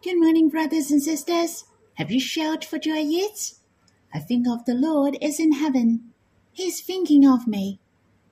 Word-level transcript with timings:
Good 0.00 0.20
morning, 0.20 0.48
brothers 0.48 0.92
and 0.92 1.02
sisters. 1.02 1.64
Have 1.94 2.12
you 2.12 2.20
shouted 2.20 2.64
for 2.64 2.78
joy 2.78 3.00
yet? 3.00 3.54
I 4.14 4.20
think 4.20 4.46
of 4.46 4.64
the 4.64 4.76
Lord 4.76 5.18
is 5.20 5.40
in 5.40 5.54
heaven. 5.54 6.12
He 6.52 6.68
is 6.68 6.80
thinking 6.80 7.26
of 7.26 7.48
me. 7.48 7.80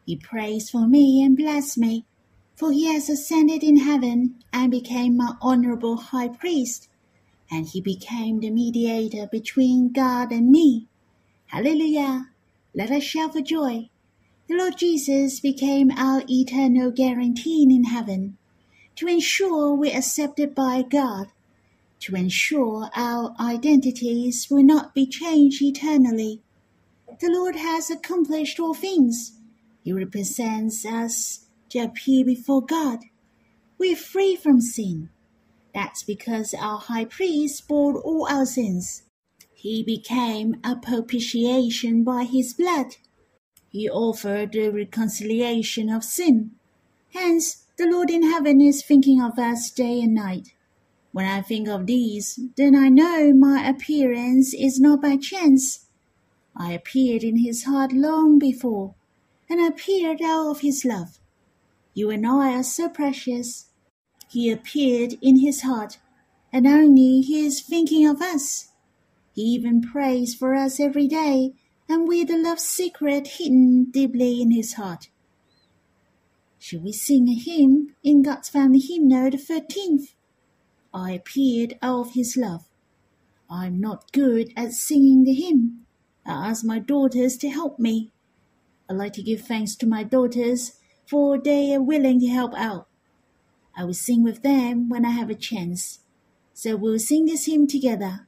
He 0.04 0.14
prays 0.14 0.70
for 0.70 0.86
me 0.86 1.24
and 1.24 1.36
bless 1.36 1.76
me, 1.76 2.06
for 2.54 2.70
he 2.70 2.86
has 2.86 3.10
ascended 3.10 3.64
in 3.64 3.78
heaven 3.78 4.36
and 4.52 4.70
became 4.70 5.16
my 5.16 5.32
honorable 5.42 5.96
high 5.96 6.28
priest, 6.28 6.88
and 7.50 7.66
he 7.66 7.80
became 7.80 8.38
the 8.38 8.50
mediator 8.50 9.26
between 9.26 9.90
God 9.90 10.30
and 10.30 10.52
me. 10.52 10.86
Hallelujah! 11.46 12.28
Let 12.76 12.92
us 12.92 13.02
shout 13.02 13.32
for 13.32 13.40
joy. 13.40 13.90
The 14.48 14.54
Lord 14.54 14.76
Jesus 14.76 15.40
became 15.40 15.90
our 15.90 16.22
eternal 16.30 16.92
guarantee 16.92 17.64
in 17.64 17.82
heaven, 17.82 18.38
to 18.94 19.08
ensure 19.08 19.74
we're 19.74 19.98
accepted 19.98 20.54
by 20.54 20.82
God 20.82 21.32
to 22.06 22.14
ensure 22.14 22.88
our 22.94 23.34
identities 23.40 24.46
will 24.48 24.62
not 24.62 24.94
be 24.94 25.06
changed 25.06 25.60
eternally. 25.60 26.40
The 27.20 27.28
Lord 27.28 27.56
has 27.56 27.90
accomplished 27.90 28.60
all 28.60 28.74
things. 28.74 29.40
He 29.82 29.92
represents 29.92 30.86
us 30.86 31.46
to 31.70 31.80
appear 31.80 32.24
before 32.24 32.64
God. 32.64 33.00
We're 33.76 33.96
free 33.96 34.36
from 34.36 34.60
sin. 34.60 35.08
That's 35.74 36.04
because 36.04 36.54
our 36.54 36.78
high 36.78 37.06
priest 37.06 37.66
bore 37.66 38.00
all 38.00 38.28
our 38.30 38.46
sins. 38.46 39.02
He 39.52 39.82
became 39.82 40.60
a 40.62 40.76
propitiation 40.76 42.04
by 42.04 42.22
his 42.22 42.54
blood. 42.54 42.96
He 43.68 43.90
offered 43.90 44.52
the 44.52 44.68
reconciliation 44.68 45.90
of 45.90 46.04
sin. 46.04 46.52
Hence, 47.12 47.64
the 47.76 47.86
Lord 47.86 48.10
in 48.10 48.22
heaven 48.22 48.60
is 48.60 48.84
thinking 48.84 49.20
of 49.20 49.40
us 49.40 49.72
day 49.72 50.00
and 50.00 50.14
night. 50.14 50.52
When 51.16 51.24
I 51.24 51.40
think 51.40 51.66
of 51.66 51.86
these, 51.86 52.38
then 52.58 52.76
I 52.76 52.90
know 52.90 53.32
my 53.32 53.66
appearance 53.66 54.52
is 54.52 54.78
not 54.78 55.00
by 55.00 55.16
chance. 55.16 55.86
I 56.54 56.72
appeared 56.72 57.24
in 57.24 57.38
his 57.38 57.64
heart 57.64 57.90
long 57.90 58.38
before, 58.38 58.96
and 59.48 59.58
appeared 59.58 60.20
out 60.20 60.50
of 60.50 60.60
his 60.60 60.84
love. 60.84 61.18
You 61.94 62.10
and 62.10 62.26
I 62.26 62.52
are 62.58 62.62
so 62.62 62.90
precious. 62.90 63.70
He 64.28 64.50
appeared 64.50 65.14
in 65.22 65.40
his 65.40 65.62
heart, 65.62 65.96
and 66.52 66.66
only 66.66 67.22
he 67.22 67.46
is 67.46 67.62
thinking 67.62 68.06
of 68.06 68.20
us. 68.20 68.72
He 69.32 69.40
even 69.40 69.80
prays 69.80 70.34
for 70.34 70.54
us 70.54 70.78
every 70.78 71.08
day, 71.08 71.54
and 71.88 72.06
with 72.06 72.28
the 72.28 72.36
love 72.36 72.60
secret 72.60 73.26
hidden 73.38 73.86
deeply 73.90 74.42
in 74.42 74.50
his 74.50 74.74
heart. 74.74 75.08
Should 76.58 76.84
we 76.84 76.92
sing 76.92 77.26
a 77.30 77.34
hymn 77.34 77.94
in 78.04 78.20
God's 78.20 78.50
Family 78.50 78.80
Hymnal 78.80 79.30
the 79.30 79.38
thirteenth? 79.38 80.12
I 80.96 81.10
appeared 81.10 81.78
out 81.82 82.06
of 82.06 82.14
his 82.14 82.38
love. 82.38 82.64
I'm 83.50 83.78
not 83.78 84.10
good 84.12 84.50
at 84.56 84.72
singing 84.72 85.24
the 85.24 85.34
hymn. 85.34 85.84
I 86.24 86.48
ask 86.48 86.64
my 86.64 86.78
daughters 86.78 87.36
to 87.38 87.50
help 87.50 87.78
me. 87.78 88.12
I 88.88 88.94
like 88.94 89.12
to 89.12 89.22
give 89.22 89.42
thanks 89.42 89.76
to 89.76 89.86
my 89.86 90.04
daughters, 90.04 90.78
for 91.06 91.36
they 91.36 91.74
are 91.74 91.82
willing 91.82 92.18
to 92.20 92.28
help 92.28 92.54
out. 92.54 92.88
I 93.76 93.84
will 93.84 93.92
sing 93.92 94.22
with 94.22 94.42
them 94.42 94.88
when 94.88 95.04
I 95.04 95.10
have 95.10 95.28
a 95.28 95.34
chance. 95.34 96.00
So 96.54 96.76
we'll 96.76 96.98
sing 96.98 97.26
this 97.26 97.44
hymn 97.44 97.66
together. 97.66 98.26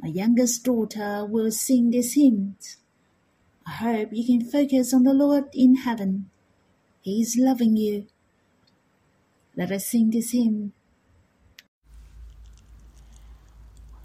My 0.00 0.08
youngest 0.08 0.64
daughter 0.64 1.26
will 1.26 1.50
sing 1.50 1.90
this 1.90 2.14
hymn. 2.14 2.56
I 3.66 3.72
hope 3.72 4.08
you 4.12 4.24
can 4.24 4.50
focus 4.50 4.94
on 4.94 5.02
the 5.02 5.12
Lord 5.12 5.50
in 5.52 5.76
heaven. 5.76 6.30
He 7.02 7.20
is 7.20 7.36
loving 7.38 7.76
you. 7.76 8.06
Let 9.54 9.70
us 9.70 9.84
sing 9.84 10.10
this 10.10 10.30
hymn. 10.30 10.72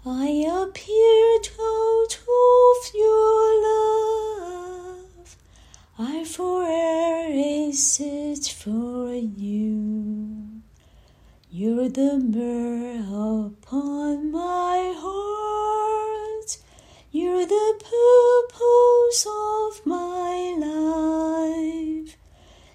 I 0.08 0.28
appear 0.46 1.40
out 1.58 2.18
of 2.22 2.94
your 2.94 3.62
love. 3.66 5.36
I 5.98 6.22
forever 6.22 7.72
search 7.72 8.54
for 8.54 9.12
you. 9.12 10.62
You're 11.50 11.88
the 11.88 12.18
myrrh 12.18 13.48
upon 13.48 14.30
my 14.30 14.94
heart. 14.96 16.58
You're 17.10 17.46
the 17.46 17.74
purpose 17.80 19.26
of 19.26 19.84
my 19.86 20.54
life. 20.56 22.16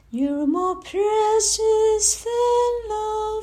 You're 0.09 0.47
more 0.47 0.75
precious 0.81 2.25
than 2.25 2.90
love 2.90 3.41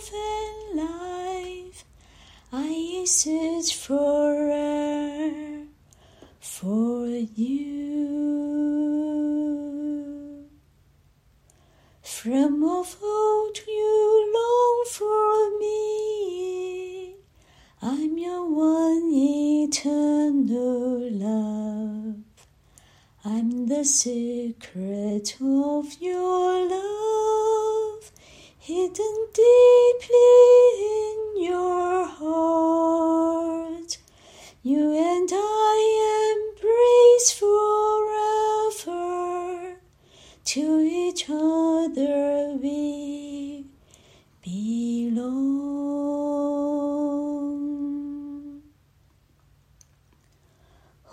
I 3.09 3.11
search 3.11 3.75
forever 3.75 5.65
for 6.41 7.07
you. 7.07 8.05
From 12.03 12.63
of 12.65 12.99
old 13.03 13.59
you 13.67 14.33
long 14.37 14.85
for 14.91 15.59
me. 15.59 17.15
I'm 17.81 18.19
your 18.19 18.45
one 18.45 19.11
eternal 19.11 21.11
love. 21.11 22.17
I'm 23.25 23.69
the 23.69 23.87
secret 23.87 25.35
of 25.41 25.97
your 25.99 26.69
love, 26.69 27.38
hidden 28.69 29.17
deeply 29.33 30.37
in 31.01 31.19
your 31.43 32.05
heart. 32.05 33.97
You 34.63 34.93
and 34.93 35.31
I 35.33 35.77
embrace 36.37 37.31
forever. 37.33 39.01
To 40.45 40.81
each 40.81 41.31
other 41.31 42.59
we 42.63 43.65
belong. 44.45 45.39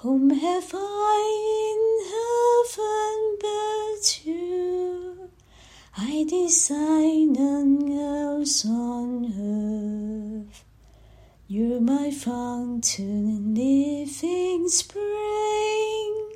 Whom 0.02 0.30
have 0.32 0.72
I 0.74 1.22
in 1.72 1.82
heaven 2.16 3.18
but 3.40 4.26
you? 4.26 4.45
I 6.08 6.24
desire 6.30 7.26
none 7.26 7.92
else 7.92 8.64
on 8.64 9.26
earth. 9.26 10.64
You're 11.48 11.82
my 11.82 12.12
fountain, 12.12 13.26
and 13.36 13.58
living 13.58 14.70
spring. 14.70 16.36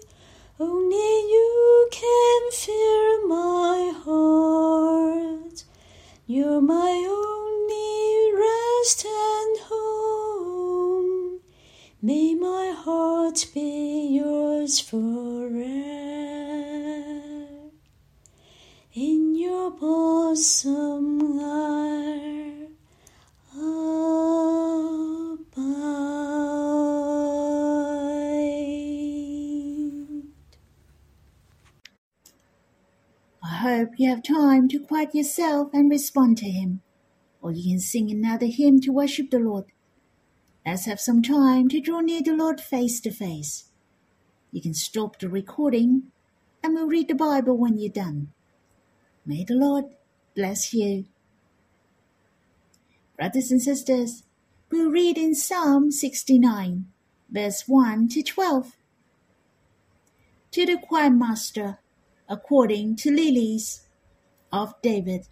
Only 0.60 1.12
you 1.36 1.88
can 1.92 2.52
fill 2.52 3.28
my 3.28 3.94
heart. 4.04 5.64
You're 6.26 6.62
my 6.62 7.06
only 7.08 8.34
rest 8.46 9.06
and 9.06 9.60
home. 9.70 11.42
May 12.02 12.34
my 12.34 12.74
heart 12.76 13.46
be 13.54 14.18
yours 14.20 14.80
forever. 14.80 16.00
In 18.96 19.39
your 19.50 19.72
bosom 19.72 21.40
I 21.42 22.68
abide. 23.52 24.30
I 33.42 33.48
hope 33.48 33.90
you 33.98 34.08
have 34.10 34.22
time 34.22 34.68
to 34.68 34.80
quiet 34.80 35.16
yourself 35.16 35.72
and 35.74 35.90
respond 35.90 36.38
to 36.38 36.46
Him, 36.46 36.82
or 37.42 37.52
you 37.52 37.72
can 37.72 37.80
sing 37.80 38.12
another 38.12 38.46
hymn 38.46 38.80
to 38.82 38.92
worship 38.92 39.32
the 39.32 39.40
Lord. 39.40 39.66
Let's 40.64 40.86
have 40.86 41.00
some 41.00 41.24
time 41.24 41.70
to 41.70 41.82
draw 41.82 42.02
near 42.02 42.22
the 42.22 42.36
Lord 42.36 42.62
face 42.62 43.00
to 43.00 43.10
face. 43.10 43.72
You 44.52 44.62
can 44.62 44.76
stop 44.76 45.18
the 45.18 45.28
recording 45.28 46.12
and 46.62 46.76
we'll 46.76 46.86
read 46.86 47.08
the 47.08 47.16
Bible 47.16 47.58
when 47.58 47.80
you're 47.80 47.92
done. 47.92 48.32
May 49.30 49.44
the 49.44 49.54
Lord 49.54 49.86
bless 50.36 50.74
you. 50.74 51.06
Brothers 53.16 53.52
and 53.52 53.62
sisters, 53.62 54.24
we'll 54.72 54.90
read 54.90 55.20
in 55.20 55.36
Psalm 55.36 55.92
69, 55.92 56.88
verse 57.30 57.66
1 57.68 58.08
to 58.08 58.24
12. 58.24 58.76
To 60.50 60.66
the 60.66 60.78
choir 60.80 61.12
master, 61.12 61.78
according 62.28 62.96
to 62.96 63.12
lilies 63.12 63.86
of 64.52 64.74
David. 64.82 65.28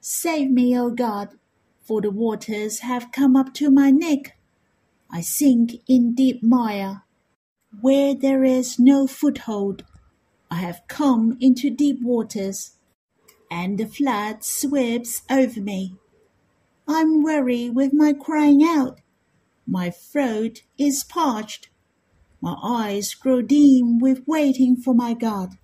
Save 0.00 0.50
me, 0.50 0.76
O 0.76 0.90
God, 0.90 1.38
for 1.80 2.00
the 2.00 2.10
waters 2.10 2.80
have 2.80 3.12
come 3.12 3.36
up 3.36 3.54
to 3.54 3.70
my 3.70 3.92
neck. 3.92 4.36
I 5.08 5.20
sink 5.20 5.74
in 5.86 6.12
deep 6.12 6.42
mire, 6.42 7.04
where 7.80 8.16
there 8.16 8.42
is 8.42 8.80
no 8.80 9.06
foothold. 9.06 9.84
I 10.50 10.56
have 10.56 10.82
come 10.88 11.36
into 11.40 11.70
deep 11.70 12.02
waters, 12.02 12.76
and 13.50 13.78
the 13.78 13.86
flood 13.86 14.44
sweeps 14.44 15.22
over 15.30 15.60
me. 15.60 15.96
I'm 16.86 17.22
weary 17.22 17.68
with 17.68 17.92
my 17.92 18.12
crying 18.14 18.64
out. 18.64 19.00
My 19.66 19.90
throat 19.90 20.62
is 20.78 21.04
parched. 21.04 21.68
My 22.40 22.56
eyes 22.62 23.14
grow 23.14 23.42
dim 23.42 23.98
with 23.98 24.26
waiting 24.26 24.76
for 24.76 24.94
my 24.94 25.12
God. 25.12 25.58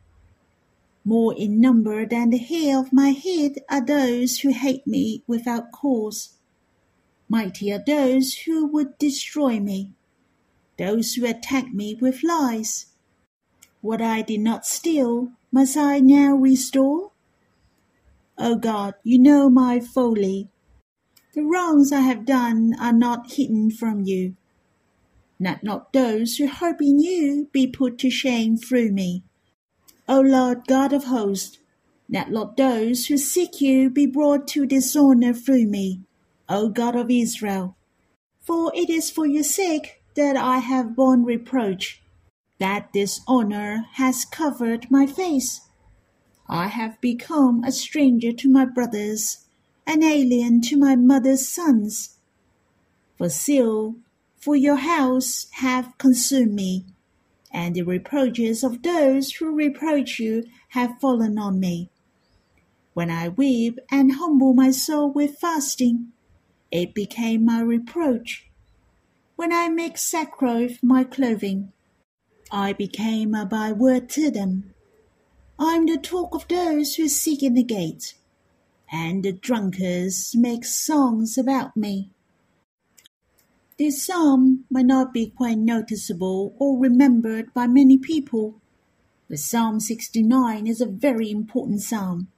More 1.05 1.35
in 1.35 1.61
number 1.61 2.07
than 2.07 2.31
the 2.31 2.39
hair 2.39 2.79
of 2.79 2.93
my 2.93 3.11
head 3.11 3.59
are 3.71 3.85
those 3.85 4.41
who 4.41 4.53
hate 4.53 4.87
me 4.87 5.23
without 5.27 5.73
cause. 5.73 6.39
Mighty 7.29 7.73
are 7.73 7.83
those 7.85 8.35
who 8.45 8.67
would 8.67 8.99
destroy 8.99 9.61
me, 9.61 9.93
those 10.79 11.15
who 11.15 11.27
attack 11.27 11.73
me 11.73 11.95
with 11.95 12.23
lies. 12.23 12.87
What 13.85 14.01
I 14.01 14.23
did 14.23 14.41
not 14.41 14.65
steal, 14.65 15.33
must 15.53 15.77
I 15.77 16.01
now 16.01 16.35
restore? 16.35 17.13
O 18.39 18.57
God, 18.57 18.95
you 19.03 19.19
know 19.19 19.51
my 19.51 19.79
folly. 19.79 20.49
The 21.35 21.43
wrongs 21.43 21.93
I 21.93 22.01
have 22.01 22.25
done 22.25 22.73
are 22.81 22.95
not 22.95 23.33
hidden 23.33 23.71
from 23.71 24.01
you. 24.01 24.37
Let 25.39 25.63
not 25.63 25.93
those 25.93 26.39
who 26.39 26.47
hope 26.47 26.81
in 26.81 26.99
you 26.99 27.51
be 27.53 27.67
put 27.67 27.99
to 27.99 28.09
shame 28.09 28.57
through 28.57 28.91
me. 28.91 29.23
O 30.09 30.19
Lord 30.19 30.67
God 30.67 30.95
of 30.95 31.05
hosts, 31.05 31.59
let 32.09 32.31
not 32.31 32.57
those 32.57 33.09
who 33.09 33.19
seek 33.19 33.61
you 33.61 33.91
be 33.91 34.07
brought 34.07 34.49
to 34.49 34.65
dishonor 34.65 35.35
through 35.35 35.67
me, 35.67 36.01
O 36.49 36.71
God 36.71 36.97
of 36.97 37.11
Israel. 37.11 37.77
For 38.41 38.73
it 38.75 38.89
is 38.89 39.11
for 39.11 39.27
your 39.27 39.45
sake 39.45 40.03
that 40.15 40.39
I 40.39 40.61
have 40.61 40.97
borne 40.97 41.23
reproach, 41.23 42.01
that 42.59 42.93
dishonor 42.93 43.87
has 43.95 44.25
covered 44.25 44.91
my 44.91 45.07
face. 45.07 45.63
I 46.49 46.69
have 46.69 47.01
become 47.01 47.65
a 47.65 47.73
stranger 47.73 48.33
to 48.33 48.51
my 48.51 48.65
brothers, 48.65 49.47
an 49.87 50.03
alien 50.03 50.61
to 50.63 50.77
my 50.77 50.97
mother's 50.97 51.49
sons. 51.49 52.19
For 53.17 53.29
zeal 53.29 53.97
for 54.37 54.55
your 54.55 54.77
house 54.77 55.47
have 55.53 55.97
consumed 55.97 56.53
me, 56.53 56.85
and 57.51 57.75
the 57.75 57.83
reproaches 57.83 58.63
of 58.63 58.83
those 58.83 59.33
who 59.33 59.55
reproach 59.55 60.19
you 60.19 60.45
have 60.71 61.01
fallen 61.01 61.39
on 61.39 61.59
me. 61.59 61.91
When 62.93 63.11
I 63.11 63.29
weep 63.29 63.79
and 63.91 64.17
humble 64.17 64.53
my 64.53 64.71
soul 64.71 65.11
with 65.11 65.39
fasting, 65.39 66.13
it 66.71 66.95
became 66.95 67.45
my 67.45 67.61
reproach. 67.61 68.47
When 69.37 69.53
I 69.53 69.69
make 69.69 69.97
sackcloth 69.97 70.83
my 70.83 71.05
clothing, 71.05 71.73
I 72.55 72.73
became 72.73 73.35
a 73.35 73.45
byword 73.45 74.09
to 74.11 74.31
them. 74.31 74.73
I 75.59 75.75
am 75.75 75.87
the 75.87 75.99
talk 75.99 76.37
of 76.37 76.47
those 76.47 76.95
who 76.95 77.09
seek 77.09 77.43
in 77.43 77.55
the 77.55 77.65
gate, 77.65 78.15
and 78.93 79.25
the 79.25 79.33
drunkards 79.33 80.37
make 80.37 80.65
songs 80.65 81.37
about 81.37 81.77
me. 81.77 82.11
This 83.77 84.07
psalm 84.07 84.67
might 84.71 84.87
not 84.87 85.13
be 85.13 85.31
quite 85.37 85.59
noticeable 85.59 86.55
or 86.61 86.79
remembered 86.79 87.53
by 87.53 87.67
many 87.67 87.99
people, 87.99 88.61
but 89.29 89.41
Psalm 89.41 89.81
69 89.81 90.69
is 90.69 90.81
a 90.81 90.87
very 90.87 91.33
important 91.33 91.83
psalm. 91.83 92.29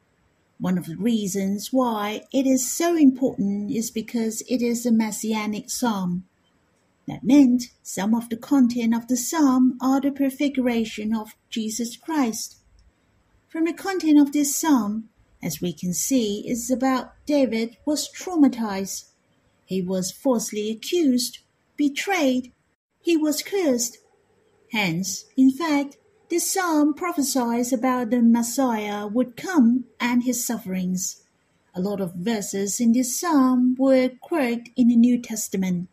One 0.58 0.78
of 0.78 0.86
the 0.86 0.96
reasons 0.96 1.74
why 1.74 2.22
it 2.32 2.46
is 2.46 2.72
so 2.72 2.96
important 2.96 3.70
is 3.70 3.90
because 3.90 4.42
it 4.48 4.62
is 4.62 4.86
a 4.86 4.92
messianic 4.92 5.68
psalm. 5.68 6.24
That 7.06 7.22
meant 7.22 7.64
some 7.82 8.14
of 8.14 8.28
the 8.28 8.36
content 8.36 8.94
of 8.94 9.06
the 9.06 9.16
psalm 9.16 9.78
are 9.80 10.00
the 10.00 10.10
prefiguration 10.10 11.14
of 11.14 11.36
Jesus 11.50 11.96
Christ. 11.96 12.56
From 13.48 13.64
the 13.64 13.72
content 13.72 14.18
of 14.18 14.32
this 14.32 14.56
psalm, 14.56 15.08
as 15.42 15.60
we 15.60 15.72
can 15.72 15.94
see, 15.94 16.44
is 16.48 16.70
about 16.70 17.12
David 17.24 17.76
was 17.84 18.10
traumatized. 18.12 19.10
He 19.64 19.80
was 19.80 20.10
falsely 20.10 20.70
accused, 20.70 21.38
betrayed, 21.76 22.52
he 23.00 23.16
was 23.16 23.42
cursed. 23.42 23.98
Hence, 24.72 25.26
in 25.36 25.52
fact, 25.52 25.98
this 26.28 26.52
psalm 26.52 26.92
prophesies 26.92 27.72
about 27.72 28.10
the 28.10 28.20
Messiah 28.20 29.06
would 29.06 29.36
come 29.36 29.84
and 30.00 30.24
his 30.24 30.44
sufferings. 30.44 31.22
A 31.72 31.80
lot 31.80 32.00
of 32.00 32.14
verses 32.14 32.80
in 32.80 32.92
this 32.92 33.20
psalm 33.20 33.76
were 33.78 34.10
quoted 34.20 34.70
in 34.74 34.88
the 34.88 34.96
New 34.96 35.22
Testament. 35.22 35.88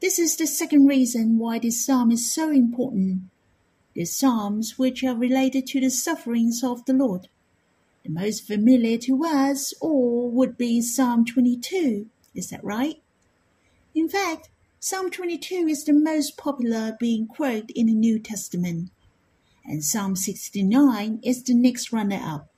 This 0.00 0.18
is 0.18 0.36
the 0.36 0.46
second 0.46 0.86
reason 0.86 1.38
why 1.38 1.58
this 1.58 1.84
psalm 1.84 2.10
is 2.10 2.32
so 2.32 2.50
important 2.50 3.24
the 3.94 4.04
psalms 4.06 4.78
which 4.78 5.04
are 5.04 5.14
related 5.14 5.66
to 5.66 5.80
the 5.80 5.90
sufferings 5.90 6.62
of 6.64 6.84
the 6.86 6.92
Lord. 6.92 7.28
The 8.04 8.10
most 8.10 8.46
familiar 8.46 8.96
to 8.98 9.24
us 9.26 9.74
all 9.80 10.30
would 10.30 10.56
be 10.56 10.80
Psalm 10.80 11.26
22. 11.26 12.08
Is 12.34 12.48
that 12.48 12.64
right? 12.64 13.02
In 13.94 14.08
fact, 14.08 14.48
Psalm 14.78 15.10
22 15.10 15.66
is 15.68 15.84
the 15.84 15.92
most 15.92 16.38
popular 16.38 16.96
being 16.98 17.26
quoted 17.26 17.70
in 17.74 17.86
the 17.86 17.94
New 17.94 18.18
Testament, 18.18 18.90
and 19.66 19.84
Psalm 19.84 20.16
69 20.16 21.20
is 21.22 21.42
the 21.42 21.52
next 21.52 21.92
runner 21.92 22.20
up. 22.22 22.48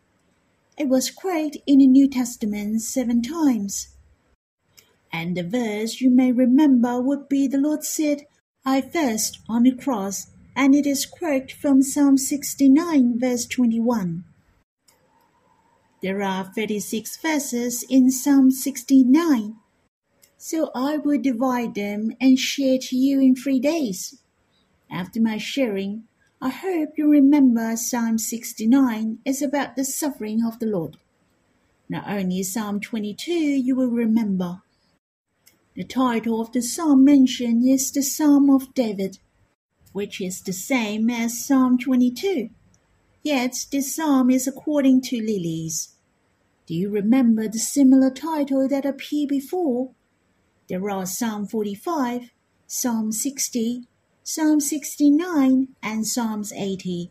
It 0.79 0.89
was 0.89 1.11
quoted 1.11 1.61
in 1.67 1.79
the 1.79 1.87
New 1.87 2.09
Testament 2.09 2.83
seven 2.83 3.21
times. 3.21 3.89
And 5.13 5.37
the 5.37 5.43
verse 5.43 6.01
you 6.01 6.11
may 6.11 6.33
remember 6.33 7.01
would 7.01 7.29
be 7.29 7.47
the 7.47 7.59
Lord 7.59 7.85
said, 7.85 8.27
I 8.65 8.81
thirst 8.81 9.41
on 9.49 9.65
the 9.65 9.75
cross 9.75 10.29
and 10.57 10.75
it 10.75 10.87
is 10.87 11.07
quoted 11.07 11.53
from 11.53 11.83
Psalm 11.83 12.17
69, 12.17 13.19
verse 13.19 13.47
21. 13.47 14.25
There 16.03 16.23
are 16.23 16.45
36 16.45 17.17
verses 17.19 17.85
in 17.89 18.11
Psalm 18.11 18.51
69, 18.51 19.57
so 20.37 20.71
I 20.75 20.97
will 20.97 21.21
divide 21.21 21.75
them 21.75 22.13
and 22.21 22.39
share 22.39 22.79
to 22.79 22.97
you 22.97 23.21
in 23.21 23.37
three 23.37 23.61
days. 23.61 24.19
After 24.91 25.21
my 25.21 25.39
sharing, 25.39 26.05
I 26.41 26.49
hope 26.49 26.99
you 26.99 27.09
remember 27.09 27.77
Psalm 27.77 28.19
69 28.19 29.19
is 29.25 29.43
about 29.43 29.77
the 29.77 29.85
suffering 29.85 30.45
of 30.45 30.59
the 30.59 30.67
Lord. 30.67 30.97
Not 31.89 32.09
only 32.09 32.43
Psalm 32.43 32.81
22 32.81 33.33
you 33.33 33.77
will 33.77 33.91
remember. 33.91 34.63
The 35.75 35.85
title 35.85 36.41
of 36.41 36.53
the 36.53 36.63
psalm 36.63 37.05
mentioned 37.05 37.67
is 37.69 37.91
the 37.91 38.03
Psalm 38.03 38.51
of 38.51 38.75
David 38.75 39.19
which 39.93 40.21
is 40.21 40.41
the 40.41 40.53
same 40.53 41.11
as 41.11 41.47
Psalm 41.47 41.79
22. 41.79 42.49
Yet 43.23 43.67
this 43.71 43.95
psalm 43.95 44.31
is 44.31 44.49
according 44.49 45.03
to 45.03 45.17
lilies. 45.19 45.95
Do 46.67 46.75
you 46.75 46.91
remember 46.91 47.49
the 47.49 47.59
similar 47.59 48.11
title 48.11 48.67
that 48.69 48.87
appeared 48.87 49.29
before? 49.29 49.91
There 50.69 50.91
are 50.91 51.07
Psalm 51.07 51.47
45, 51.47 52.31
Psalm 52.67 53.13
60, 53.13 53.87
Psalm 54.23 54.61
69, 54.61 55.69
and 55.83 56.07
Psalms 56.07 56.53
80. 56.53 57.11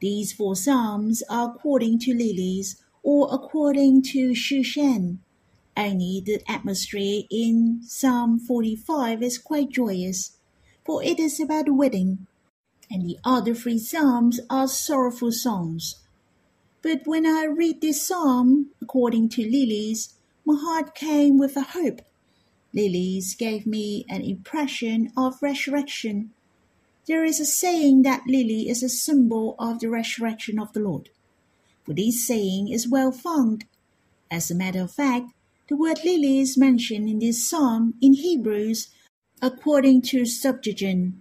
These 0.00 0.32
four 0.32 0.56
psalms 0.56 1.22
are 1.30 1.50
according 1.50 2.00
to 2.00 2.12
lilies 2.12 2.82
or 3.04 3.28
according 3.32 4.02
to 4.02 4.32
Shushan. 4.32 5.18
Only 5.76 6.22
the 6.24 6.42
atmosphere 6.48 7.22
in 7.30 7.80
Psalm 7.82 8.38
45 8.38 9.22
is 9.22 9.38
quite 9.38 9.70
joyous 9.70 10.36
for 10.84 11.02
it 11.02 11.20
is 11.20 11.38
about 11.38 11.66
the 11.66 11.74
wedding, 11.74 12.26
and 12.90 13.06
the 13.06 13.18
other 13.24 13.54
three 13.54 13.78
psalms 13.78 14.40
are 14.50 14.66
sorrowful 14.66 15.32
songs. 15.32 16.00
But 16.82 17.02
when 17.06 17.24
I 17.24 17.44
read 17.44 17.80
this 17.80 18.06
psalm, 18.06 18.70
according 18.80 19.28
to 19.30 19.42
Lilies, 19.42 20.14
my 20.44 20.58
heart 20.60 20.94
came 20.94 21.38
with 21.38 21.56
a 21.56 21.62
hope. 21.62 22.00
Lilies 22.74 23.36
gave 23.36 23.66
me 23.66 24.04
an 24.08 24.22
impression 24.22 25.12
of 25.16 25.40
resurrection. 25.40 26.32
There 27.06 27.24
is 27.24 27.38
a 27.38 27.44
saying 27.44 28.02
that 28.02 28.26
lily 28.26 28.68
is 28.68 28.82
a 28.82 28.88
symbol 28.88 29.54
of 29.58 29.80
the 29.80 29.88
resurrection 29.88 30.58
of 30.58 30.72
the 30.72 30.80
Lord. 30.80 31.10
For 31.84 31.94
this 31.94 32.26
saying 32.26 32.68
is 32.68 32.88
well 32.88 33.12
founded. 33.12 33.68
As 34.30 34.50
a 34.50 34.54
matter 34.54 34.82
of 34.82 34.92
fact, 34.92 35.30
the 35.68 35.76
word 35.76 35.98
lily 36.04 36.40
is 36.40 36.58
mentioned 36.58 37.08
in 37.08 37.18
this 37.18 37.48
psalm 37.48 37.94
in 38.00 38.14
Hebrews 38.14 38.88
according 39.42 40.00
to 40.00 40.24
Septuagint, 40.24 41.14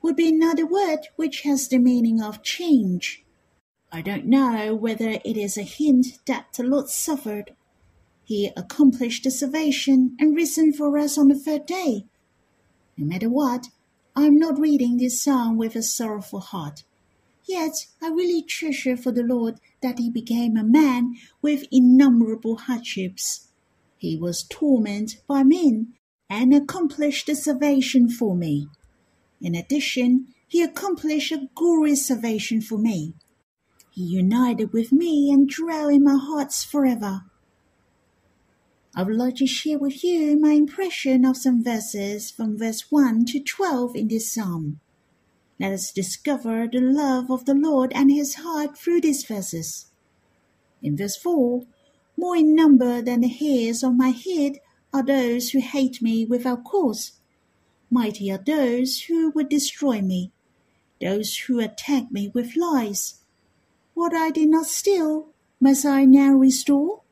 would 0.00 0.16
be 0.16 0.30
another 0.30 0.66
word 0.66 1.00
which 1.16 1.42
has 1.42 1.68
the 1.68 1.78
meaning 1.78 2.22
of 2.22 2.42
change. 2.42 3.22
I 3.92 4.00
don't 4.00 4.24
know 4.24 4.74
whether 4.74 5.10
it 5.10 5.36
is 5.36 5.58
a 5.58 5.62
hint 5.62 6.06
that 6.26 6.54
the 6.54 6.62
Lord 6.62 6.88
suffered. 6.88 7.54
He 8.24 8.50
accomplished 8.56 9.24
the 9.24 9.30
salvation 9.30 10.16
and 10.18 10.34
risen 10.34 10.72
for 10.72 10.96
us 10.96 11.18
on 11.18 11.28
the 11.28 11.38
third 11.38 11.66
day. 11.66 12.06
No 12.96 13.06
matter 13.06 13.28
what, 13.28 13.66
I 14.16 14.24
am 14.24 14.38
not 14.38 14.58
reading 14.58 14.96
this 14.96 15.22
psalm 15.22 15.58
with 15.58 15.76
a 15.76 15.82
sorrowful 15.82 16.40
heart. 16.40 16.82
Yet 17.44 17.86
I 18.02 18.08
really 18.08 18.42
treasure 18.42 18.96
for 18.96 19.12
the 19.12 19.22
Lord 19.22 19.60
that 19.82 19.98
he 19.98 20.10
became 20.10 20.56
a 20.56 20.64
man 20.64 21.14
with 21.42 21.64
innumerable 21.70 22.56
hardships. 22.56 23.45
He 23.98 24.16
was 24.16 24.42
tormented 24.42 25.20
by 25.26 25.42
men 25.42 25.94
and 26.28 26.54
accomplished 26.54 27.26
the 27.26 27.34
salvation 27.34 28.08
for 28.08 28.36
me. 28.36 28.68
In 29.40 29.54
addition, 29.54 30.28
he 30.48 30.62
accomplished 30.62 31.32
a 31.32 31.48
glorious 31.54 32.06
salvation 32.06 32.60
for 32.60 32.78
me. 32.78 33.14
He 33.90 34.02
united 34.02 34.72
with 34.72 34.92
me 34.92 35.30
and 35.32 35.48
dwelt 35.48 35.92
in 35.92 36.04
my 36.04 36.18
hearts 36.20 36.64
forever. 36.64 37.22
I 38.94 39.02
would 39.02 39.16
like 39.16 39.36
to 39.36 39.46
share 39.46 39.78
with 39.78 40.02
you 40.02 40.38
my 40.40 40.52
impression 40.52 41.24
of 41.24 41.36
some 41.36 41.62
verses 41.62 42.30
from 42.30 42.58
verse 42.58 42.90
1 42.90 43.26
to 43.26 43.40
12 43.40 43.94
in 43.94 44.08
this 44.08 44.32
psalm. 44.32 44.80
Let 45.60 45.72
us 45.72 45.92
discover 45.92 46.66
the 46.70 46.80
love 46.80 47.30
of 47.30 47.44
the 47.44 47.54
Lord 47.54 47.92
and 47.94 48.10
his 48.10 48.36
heart 48.36 48.78
through 48.78 49.02
these 49.02 49.24
verses. 49.24 49.86
In 50.82 50.96
verse 50.96 51.16
4, 51.16 51.64
more 52.16 52.36
in 52.36 52.54
number 52.54 53.02
than 53.02 53.20
the 53.20 53.28
hairs 53.28 53.84
on 53.84 53.96
my 53.96 54.10
head 54.10 54.58
are 54.92 55.04
those 55.04 55.50
who 55.50 55.60
hate 55.60 56.00
me 56.00 56.24
without 56.24 56.64
cause. 56.64 57.12
Mighty 57.90 58.30
are 58.32 58.38
those 58.38 59.02
who 59.02 59.30
would 59.30 59.48
destroy 59.48 60.00
me, 60.00 60.32
those 61.00 61.36
who 61.36 61.60
attack 61.60 62.10
me 62.10 62.30
with 62.32 62.56
lies. 62.56 63.20
What 63.94 64.14
I 64.14 64.30
did 64.30 64.48
not 64.48 64.66
steal, 64.66 65.28
must 65.60 65.84
I 65.84 66.04
now 66.04 66.32
restore? 66.32 67.02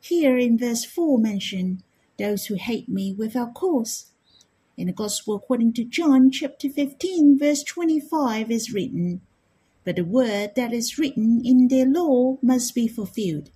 Here 0.00 0.36
in 0.38 0.58
verse 0.58 0.84
4 0.84 1.18
mention 1.18 1.82
those 2.18 2.46
who 2.46 2.54
hate 2.54 2.88
me 2.88 3.14
without 3.14 3.54
cause. 3.54 4.06
In 4.76 4.86
the 4.86 4.92
Gospel 4.92 5.34
according 5.34 5.72
to 5.74 5.84
John 5.84 6.30
chapter 6.30 6.68
15 6.68 7.38
verse 7.38 7.62
25 7.62 8.50
is 8.50 8.72
written, 8.72 9.20
But 9.84 9.96
the 9.96 10.04
word 10.04 10.54
that 10.56 10.72
is 10.72 10.98
written 10.98 11.42
in 11.44 11.68
their 11.68 11.86
law 11.86 12.38
must 12.42 12.74
be 12.74 12.86
fulfilled. 12.86 13.50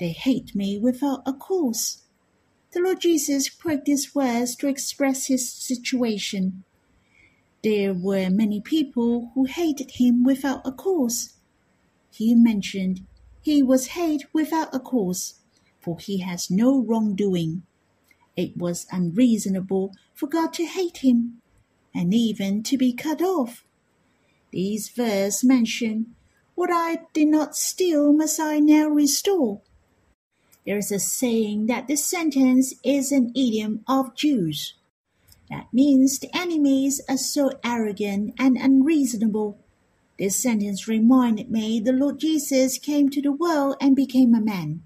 They 0.00 0.10
hate 0.10 0.54
me 0.54 0.78
without 0.78 1.22
a 1.26 1.32
cause. 1.32 2.02
The 2.72 2.80
Lord 2.80 3.00
Jesus 3.00 3.48
these 3.84 4.14
words 4.14 4.56
to 4.56 4.68
express 4.68 5.26
his 5.26 5.50
situation. 5.50 6.64
There 7.62 7.94
were 7.94 8.28
many 8.30 8.60
people 8.60 9.30
who 9.34 9.44
hated 9.44 9.92
him 9.92 10.24
without 10.24 10.66
a 10.66 10.72
cause. 10.72 11.34
He 12.10 12.34
mentioned 12.34 13.06
he 13.40 13.62
was 13.62 13.88
hated 13.88 14.26
without 14.32 14.74
a 14.74 14.80
cause 14.80 15.40
for 15.84 15.98
he 15.98 16.18
has 16.20 16.50
no 16.50 16.82
wrongdoing. 16.82 17.62
It 18.36 18.56
was 18.56 18.86
unreasonable 18.90 19.92
for 20.14 20.26
God 20.26 20.54
to 20.54 20.64
hate 20.64 20.98
him, 20.98 21.42
and 21.94 22.14
even 22.14 22.62
to 22.64 22.78
be 22.78 22.94
cut 22.94 23.20
off. 23.20 23.66
These 24.50 24.88
verses 24.88 25.44
mention, 25.44 26.14
What 26.54 26.70
I 26.72 27.00
did 27.12 27.28
not 27.28 27.54
steal 27.54 28.14
must 28.14 28.40
I 28.40 28.60
now 28.60 28.88
restore. 28.88 29.60
There 30.66 30.78
is 30.78 30.90
a 30.90 30.98
saying 30.98 31.66
that 31.66 31.88
this 31.88 32.06
sentence 32.06 32.74
is 32.82 33.12
an 33.12 33.30
idiom 33.34 33.84
of 33.86 34.16
Jews. 34.16 34.74
That 35.50 35.66
means 35.72 36.18
the 36.18 36.34
enemies 36.34 37.02
are 37.08 37.18
so 37.18 37.52
arrogant 37.62 38.34
and 38.38 38.56
unreasonable. 38.56 39.58
This 40.18 40.42
sentence 40.42 40.88
reminded 40.88 41.50
me 41.50 41.80
the 41.80 41.92
Lord 41.92 42.18
Jesus 42.18 42.78
came 42.78 43.10
to 43.10 43.20
the 43.20 43.32
world 43.32 43.76
and 43.80 43.94
became 43.94 44.34
a 44.34 44.40
man. 44.40 44.82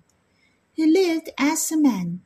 He 0.72 0.86
lived 0.86 1.30
as 1.38 1.70
a 1.70 1.76
man. 1.76 2.22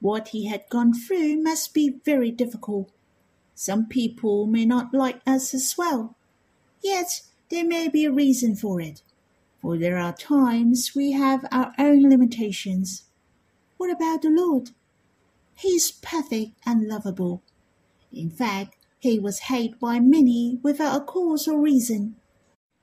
What 0.00 0.28
he 0.28 0.46
had 0.46 0.68
gone 0.68 0.92
through 0.92 1.42
must 1.42 1.74
be 1.74 2.00
very 2.04 2.30
difficult. 2.30 2.92
Some 3.54 3.86
people 3.86 4.46
may 4.46 4.66
not 4.66 4.92
like 4.92 5.20
us 5.26 5.54
as 5.54 5.74
well, 5.76 6.16
yet 6.82 7.22
there 7.48 7.64
may 7.64 7.88
be 7.88 8.04
a 8.04 8.12
reason 8.12 8.54
for 8.54 8.80
it, 8.80 9.02
for 9.60 9.76
there 9.78 9.98
are 9.98 10.12
times 10.12 10.92
we 10.94 11.12
have 11.12 11.44
our 11.50 11.72
own 11.78 12.08
limitations. 12.08 13.04
What 13.76 13.90
about 13.90 14.22
the 14.22 14.30
Lord? 14.30 14.70
He 15.56 15.70
is 15.70 15.90
perfect 15.90 16.52
and 16.66 16.86
lovable. 16.86 17.42
In 18.12 18.30
fact, 18.30 18.76
he 18.98 19.18
was 19.18 19.40
hated 19.50 19.78
by 19.78 20.00
many 20.00 20.58
without 20.62 21.02
a 21.02 21.04
cause 21.04 21.46
or 21.46 21.60
reason. 21.60 22.16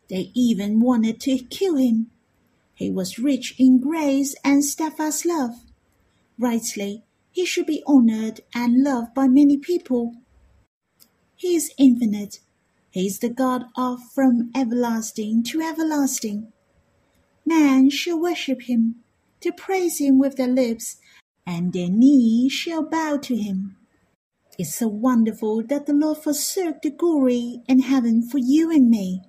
They 0.10 0.32
even 0.34 0.80
wanted 0.80 1.20
to 1.22 1.40
kill 1.40 1.76
him. 1.76 2.12
He 2.74 2.90
was 2.90 3.20
rich 3.20 3.56
in 3.58 3.80
grace 3.80 4.36
and 4.44 4.64
steadfast 4.64 5.26
love. 5.26 5.64
Rightly, 6.40 7.04
he 7.32 7.46
should 7.46 7.66
be 7.66 7.84
honored 7.86 8.42
and 8.54 8.84
loved 8.84 9.14
by 9.14 9.28
many 9.28 9.58
people. 9.58 10.16
He 11.36 11.56
is 11.56 11.74
infinite. 11.78 12.40
He 12.90 13.08
is 13.08 13.20
the 13.20 13.30
God 13.30 13.66
of 13.76 14.00
from 14.14 14.52
everlasting 14.56 15.44
to 15.44 15.62
everlasting. 15.62 16.53
Man 17.46 17.90
shall 17.90 18.20
worship 18.20 18.64
him, 18.64 18.96
to 19.42 19.52
praise 19.52 20.00
him 20.00 20.20
with 20.20 20.38
their 20.38 20.48
lips, 20.48 20.98
and 21.46 21.74
their 21.74 21.90
knee 21.90 22.50
shall 22.50 22.84
bow 22.84 23.18
to 23.18 23.36
him. 23.36 23.78
It's 24.58 24.76
so 24.76 24.88
wonderful 24.88 25.64
that 25.64 25.86
the 25.86 25.94
Lord 25.94 26.20
forsook 26.20 26.82
the 26.82 26.92
glory 26.92 27.62
in 27.68 27.80
heaven 27.82 28.28
for 28.28 28.38
you 28.38 28.72
and 28.72 28.90
me 28.90 29.22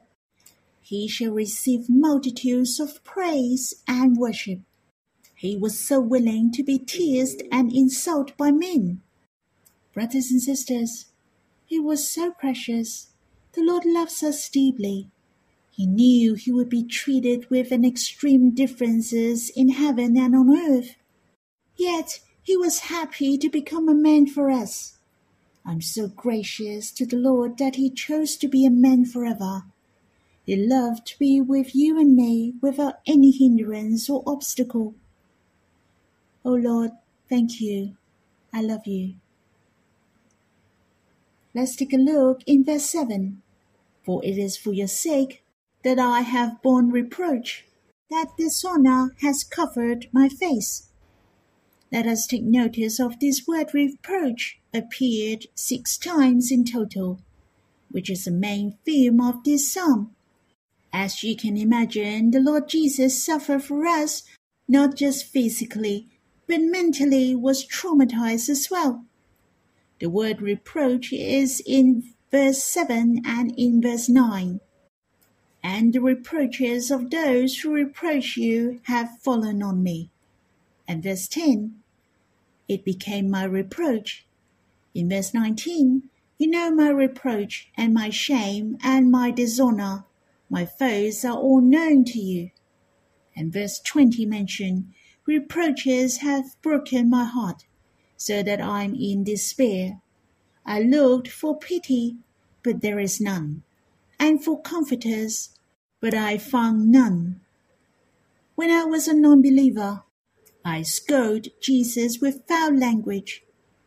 he 0.85 1.09
shall 1.09 1.33
receive 1.33 1.89
multitudes 1.89 2.79
of 2.79 3.03
praise 3.05 3.83
and 3.89 4.19
worship. 4.19 4.61
He 5.35 5.57
was 5.57 5.81
so 5.81 5.99
willing 5.99 6.53
to 6.53 6.63
be 6.63 6.79
teased 6.79 7.43
and 7.51 7.73
insulted 7.73 8.37
by 8.37 8.51
men. 8.51 9.01
Brothers 9.95 10.31
and 10.31 10.43
sisters, 10.43 11.07
he 11.65 11.81
was 11.81 12.07
so 12.11 12.33
precious. 12.33 13.09
The 13.55 13.63
Lord 13.63 13.87
loves 13.87 14.23
us 14.23 14.47
deeply. 14.51 15.09
He 15.77 15.87
knew 15.87 16.35
he 16.35 16.53
would 16.53 16.69
be 16.69 16.85
treated 16.85 17.51
with 17.51 17.73
an 17.73 17.85
extreme 17.85 18.53
differences 18.53 19.51
in 19.51 19.71
heaven 19.71 20.17
and 20.17 20.35
on 20.37 20.57
earth. 20.57 20.97
Yet 21.77 22.21
he 22.43 22.57
was 22.57 22.91
happy 22.91 23.39
to 23.39 23.49
become 23.49 23.89
a 23.89 23.95
man 23.95 24.27
for 24.27 24.51
us. 24.51 24.99
I'm 25.67 25.81
so 25.81 26.09
gracious 26.09 26.93
to 26.93 27.07
the 27.07 27.17
Lord 27.17 27.59
that 27.59 27.77
he 27.77 27.91
chose 27.91 28.37
to 28.37 28.49
be 28.49 28.67
a 28.67 28.71
man 28.71 29.05
forever 29.05 29.65
He 30.47 30.57
loved 30.57 31.07
to 31.09 31.19
be 31.19 31.41
with 31.41 31.75
you 31.75 31.99
and 32.01 32.17
me 32.17 32.55
without 32.61 33.01
any 33.07 33.31
hindrance 33.31 34.11
or 34.11 34.23
obstacle. 34.27 34.95
Oh 36.45 36.55
Lord, 36.55 36.93
thank 37.29 37.61
you. 37.61 37.97
I 38.53 38.63
love 38.63 38.87
you. 38.87 39.15
Let's 41.55 41.77
take 41.77 41.95
a 41.95 41.99
look 41.99 42.43
in 42.47 42.65
verse 42.65 42.87
7. 42.87 43.43
For 44.05 44.25
it 44.25 44.39
is 44.39 44.59
for 44.59 44.73
your 44.73 44.89
sake 44.89 45.44
that 45.85 45.99
I 45.99 46.23
have 46.23 46.63
borne 46.63 46.91
reproach, 46.91 47.67
that 48.11 48.37
dishonor 48.39 49.15
has 49.21 49.45
covered 49.45 50.09
my 50.13 50.29
face. 50.29 50.89
Let 51.93 52.07
us 52.07 52.27
take 52.27 52.43
notice 52.43 52.99
of 52.99 53.21
this 53.21 53.47
word 53.47 53.73
reproach 53.73 54.59
appeared 54.73 55.47
six 55.55 55.97
times 55.97 56.51
in 56.51 56.65
total, 56.65 57.21
which 57.91 58.11
is 58.11 58.25
the 58.25 58.31
main 58.31 58.79
theme 58.85 59.21
of 59.21 59.45
this 59.45 59.73
psalm. 59.73 60.17
As 60.93 61.23
you 61.23 61.37
can 61.37 61.57
imagine, 61.57 62.31
the 62.31 62.41
Lord 62.41 62.69
Jesus 62.69 63.25
suffered 63.25 63.63
for 63.63 63.87
us, 63.87 64.23
not 64.67 64.97
just 64.97 65.27
physically, 65.27 66.09
but 66.47 66.61
mentally 66.61 67.35
was 67.35 67.67
traumatized 67.67 68.49
as 68.49 68.69
well. 68.71 69.05
The 70.01 70.09
word 70.11 70.43
reproach 70.43 71.13
is 71.13 71.63
in 71.67 72.15
verse 72.31 72.63
7 72.63 73.23
and 73.25 73.55
in 73.57 73.81
verse 73.81 74.09
9. 74.09 74.61
And 75.65 75.93
the 75.93 76.01
reproaches 76.01 76.93
of 76.93 77.11
those 77.11 77.59
who 77.59 77.73
reproach 77.73 78.37
you 78.37 78.81
have 78.85 79.19
fallen 79.21 79.65
on 79.65 79.83
me. 79.83 80.11
And 80.87 81.03
verse 81.03 81.27
10, 81.27 81.81
it 82.69 82.85
became 82.85 83.29
my 83.29 83.43
reproach. 83.43 84.27
In 84.95 85.09
verse 85.09 85.35
19, 85.35 86.11
you 86.39 86.51
know 86.51 86.71
my 86.71 86.91
reproach 86.91 87.71
and 87.77 87.93
my 87.93 88.11
shame 88.11 88.79
and 88.85 89.11
my 89.11 89.33
dishonor 89.33 90.05
my 90.51 90.67
foes 90.67 91.25
are 91.25 91.37
all 91.37 91.61
known 91.61 92.05
to 92.05 92.21
you. 92.21 92.51
And 93.35 93.53
verse 93.53 93.81
20 93.81 94.25
mention, 94.27 94.95
Reproaches 95.27 96.19
have 96.19 96.61
broken 96.63 97.11
my 97.11 97.25
heart, 97.25 97.65
so 98.17 98.43
that 98.43 98.61
I'm 98.61 98.95
in 98.95 99.25
despair. 99.25 100.01
I 100.65 100.81
looked 100.81 101.29
for 101.29 101.59
pity, 101.59 102.19
but 102.63 102.83
there 102.83 103.01
is 103.01 103.21
none, 103.21 103.65
and 104.19 104.45
for 104.45 104.61
comforters, 104.61 105.51
but 106.01 106.15
I 106.15 106.39
found 106.39 106.91
none. 106.91 107.41
When 108.55 108.71
I 108.71 108.85
was 108.85 109.09
a 109.09 109.15
non 109.15 109.43
believer, 109.43 110.03
I 110.65 110.83
scolded 110.83 111.53
Jesus 111.61 112.21
with 112.21 112.47
foul 112.49 112.75
language. 112.75 113.43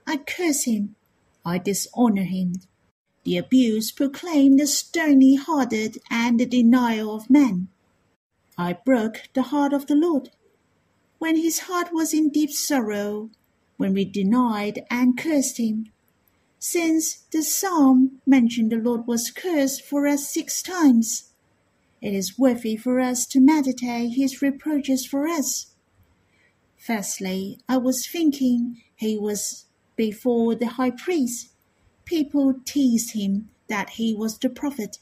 I 0.05 0.17
curse 0.17 0.65
him. 0.65 0.95
I 1.45 1.57
dishonor 1.57 2.23
him. 2.23 2.55
The 3.23 3.37
abuse 3.37 3.91
proclaimed 3.91 4.59
the 4.59 4.67
stony 4.67 5.35
hearted 5.35 5.99
and 6.09 6.39
the 6.39 6.45
denial 6.45 7.15
of 7.15 7.29
man. 7.29 7.69
I 8.57 8.73
broke 8.73 9.29
the 9.33 9.43
heart 9.43 9.73
of 9.73 9.87
the 9.87 9.95
Lord. 9.95 10.29
When 11.19 11.35
his 11.35 11.59
heart 11.59 11.93
was 11.93 12.13
in 12.13 12.29
deep 12.29 12.51
sorrow, 12.51 13.29
when 13.77 13.93
we 13.93 14.05
denied 14.05 14.85
and 14.89 15.17
cursed 15.17 15.57
him. 15.57 15.91
Since 16.59 17.25
the 17.31 17.43
psalm 17.43 18.21
mentioned 18.25 18.71
the 18.71 18.77
Lord 18.77 19.07
was 19.07 19.31
cursed 19.31 19.83
for 19.83 20.07
us 20.07 20.29
six 20.29 20.61
times, 20.61 21.31
it 22.01 22.13
is 22.13 22.37
worthy 22.37 22.75
for 22.75 22.99
us 22.99 23.25
to 23.27 23.39
meditate 23.39 24.13
his 24.13 24.41
reproaches 24.41 25.05
for 25.05 25.27
us. 25.27 25.73
Firstly, 26.77 27.59
I 27.67 27.77
was 27.77 28.07
thinking 28.07 28.81
he 28.95 29.17
was 29.17 29.65
before 29.95 30.55
the 30.55 30.67
high 30.67 30.91
priest 30.91 31.49
People 32.07 32.53
teased 32.63 33.11
him 33.11 33.49
that 33.67 33.89
he 33.91 34.15
was 34.15 34.37
the 34.37 34.49
prophet. 34.49 34.97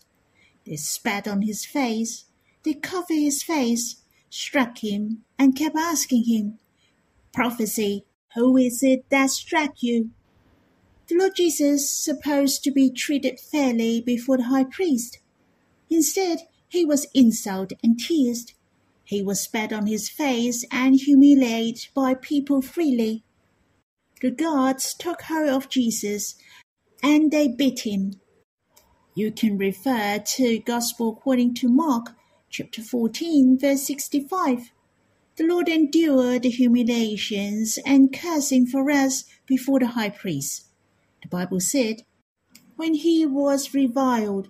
They 0.65 0.75
spat 0.75 1.27
on 1.27 1.43
his 1.43 1.63
face, 1.63 2.25
they 2.63 2.73
covered 2.73 3.13
his 3.13 3.43
face, 3.43 4.01
struck 4.31 4.79
him, 4.79 5.23
and 5.37 5.55
kept 5.55 5.75
asking 5.77 6.23
him, 6.23 6.57
Prophecy, 7.31 8.05
who 8.33 8.57
is 8.57 8.81
it 8.81 9.07
that 9.11 9.29
struck 9.29 9.83
you? 9.83 10.09
The 11.07 11.15
Lord 11.15 11.35
Jesus 11.35 11.89
supposed 11.89 12.63
to 12.63 12.71
be 12.71 12.89
treated 12.89 13.39
fairly 13.39 14.01
before 14.01 14.37
the 14.37 14.45
high 14.45 14.63
priest. 14.63 15.19
Instead, 15.89 16.47
he 16.67 16.83
was 16.83 17.07
insulted 17.13 17.77
and 17.83 17.99
teased. 17.99 18.53
He 19.03 19.21
was 19.21 19.41
spat 19.41 19.71
on 19.71 19.85
his 19.85 20.09
face 20.09 20.65
and 20.71 20.95
humiliated 20.95 21.89
by 21.93 22.15
people 22.15 22.61
freely. 22.63 23.23
The 24.21 24.31
guards 24.31 24.95
took 24.95 25.21
hold 25.23 25.49
of 25.49 25.69
Jesus 25.69 26.35
and 27.03 27.29
they 27.29 27.47
beat 27.47 27.81
him. 27.81 28.19
You 29.13 29.31
can 29.31 29.59
refer 29.59 30.17
to 30.19 30.59
Gospel 30.59 31.09
according 31.09 31.53
to 31.55 31.69
Mark 31.69 32.15
chapter 32.49 32.81
14 32.81 33.59
verse 33.59 33.83
65. 33.83 34.71
The 35.37 35.45
Lord 35.45 35.69
endured 35.69 36.43
the 36.43 36.49
humiliations 36.49 37.77
and 37.85 38.11
cursing 38.11 38.65
for 38.65 38.89
us 38.89 39.25
before 39.45 39.79
the 39.79 39.87
high 39.87 40.09
priest. 40.09 40.64
The 41.25 41.37
Bible 41.37 41.59
said, 41.59 42.03
when 42.75 42.93
he 42.93 43.25
was 43.25 43.73
reviled, 43.73 44.49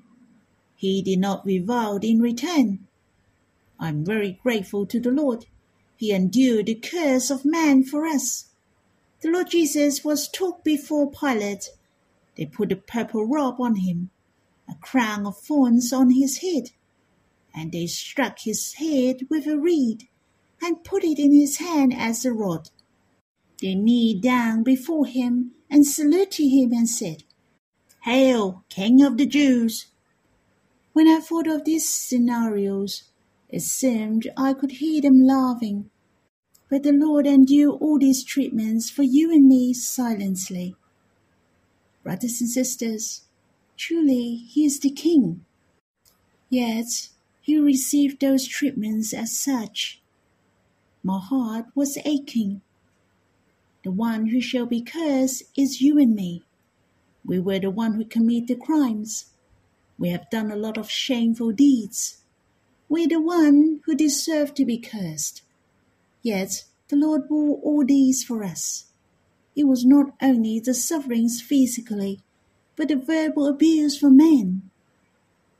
he 0.76 1.02
did 1.02 1.20
not 1.20 1.46
revile 1.46 1.96
in 2.00 2.20
return. 2.20 2.86
I'm 3.80 4.04
very 4.04 4.42
grateful 4.44 4.86
to 4.88 5.00
the 5.00 5.10
Lord. 5.10 5.46
He 5.96 6.12
endured 6.12 6.66
the 6.66 6.76
curse 6.76 7.30
of 7.30 7.46
man 7.46 7.86
for 7.86 8.06
us. 8.06 8.48
The 9.22 9.30
Lord 9.30 9.52
Jesus 9.52 10.04
was 10.04 10.28
took 10.28 10.66
before 10.66 11.10
Pilate. 11.10 11.70
They 12.36 12.46
put 12.46 12.74
a 12.74 12.76
purple 12.76 13.26
robe 13.26 13.62
on 13.62 13.76
him, 13.76 14.10
a 14.68 14.76
crown 14.76 15.26
of 15.26 15.38
thorns 15.38 15.94
on 15.94 16.10
his 16.10 16.40
head, 16.40 16.72
and 17.54 17.72
they 17.72 17.88
struck 17.88 18.40
his 18.40 18.74
head 18.74 19.28
with 19.30 19.48
a 19.48 19.58
reed 19.58 20.10
and 20.62 20.84
put 20.84 21.06
it 21.06 21.20
in 21.20 21.32
his 21.34 21.60
hand 21.60 21.94
as 21.96 22.26
a 22.26 22.34
rod. 22.34 22.70
They 23.62 23.76
kneeled 23.76 24.22
down 24.22 24.64
before 24.64 25.06
him 25.06 25.55
and 25.70 25.86
saluted 25.86 26.50
him 26.50 26.72
and 26.72 26.88
said, 26.88 27.24
Hail, 28.04 28.64
King 28.70 29.02
of 29.02 29.18
the 29.18 29.26
Jews! 29.26 29.88
When 30.94 31.08
I 31.08 31.20
thought 31.20 31.48
of 31.48 31.66
these 31.66 31.90
scenarios, 31.90 33.04
it 33.50 33.62
seemed 33.62 34.28
I 34.38 34.54
could 34.54 34.74
hear 34.74 35.02
them 35.02 35.26
laughing. 35.26 35.90
But 36.70 36.84
the 36.84 36.92
Lord 36.92 37.28
endured 37.28 37.82
all 37.82 38.00
these 38.00 38.24
treatments 38.24 38.90
for 38.90 39.04
you 39.04 39.32
and 39.32 39.48
me 39.48 39.74
silently. 39.74 40.76
Brothers 42.04 42.42
and 42.42 42.50
sisters, 42.50 43.24
truly 43.78 44.36
He 44.36 44.66
is 44.66 44.80
the 44.80 44.90
King. 44.90 45.46
Yet 46.50 47.10
He 47.42 47.58
received 47.58 48.22
those 48.22 48.48
treatments 48.48 49.14
as 49.14 49.38
such. 49.38 50.02
My 51.04 51.20
heart 51.20 51.66
was 51.76 51.98
aching. 52.06 52.62
The 53.86 53.92
one 53.92 54.30
who 54.30 54.42
shall 54.42 54.66
be 54.66 54.82
cursed 54.82 55.44
is 55.56 55.80
you 55.80 56.00
and 56.00 56.16
me. 56.16 56.42
We 57.24 57.38
were 57.40 57.60
the 57.60 57.70
one 57.70 57.94
who 57.94 58.04
committed 58.04 58.48
the 58.48 58.56
crimes. 58.56 59.26
We 60.00 60.10
have 60.10 60.28
done 60.32 60.50
a 60.50 60.56
lot 60.56 60.80
of 60.80 60.90
shameful 60.90 61.52
deeds. 61.52 62.24
We're 62.90 63.08
the 63.08 63.22
one 63.22 63.82
who 63.86 63.94
deserve 63.94 64.56
to 64.56 64.66
be 64.66 64.80
cursed. 64.80 65.44
Yet 66.24 66.64
the 66.88 66.96
Lord 66.96 67.30
bore 67.30 67.60
all 67.62 67.86
these 67.86 68.24
for 68.24 68.44
us. 68.44 68.86
It 69.56 69.66
was 69.66 69.86
not 69.86 70.16
only 70.20 70.60
the 70.60 70.74
sufferings 70.74 71.40
physically, 71.40 72.22
but 72.76 72.88
the 72.88 72.96
verbal 72.96 73.46
abuse 73.46 74.00
from 74.00 74.18
men. 74.18 74.72